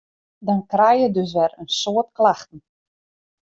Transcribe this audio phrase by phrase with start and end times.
[0.47, 2.59] Dan krije je dus wer in soad klachten.